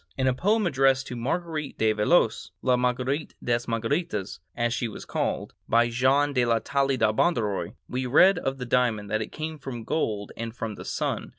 In 0.17 0.25
a 0.25 0.33
poem 0.33 0.65
addressed 0.65 1.05
to 1.09 1.15
Marguerite 1.15 1.77
de 1.77 1.91
Valois,—"La 1.93 2.75
Marguerite 2.75 3.35
des 3.43 3.59
Marguerites," 3.67 4.39
as 4.55 4.73
she 4.73 4.87
was 4.87 5.05
called,—by 5.05 5.89
Jean 5.89 6.33
de 6.33 6.43
la 6.43 6.57
Taille 6.57 6.97
de 6.97 7.13
Bondaroy, 7.13 7.75
we 7.87 8.07
read 8.07 8.39
of 8.39 8.57
the 8.57 8.65
diamond 8.65 9.11
that 9.11 9.21
it 9.21 9.31
came 9.31 9.59
from 9.59 9.83
gold 9.83 10.31
and 10.35 10.55
from 10.55 10.73
the 10.73 10.85
sun. 10.85 11.29